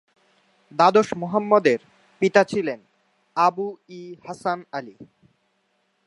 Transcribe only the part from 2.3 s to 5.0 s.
ছিলেন আবু-ই-হাসান আলী।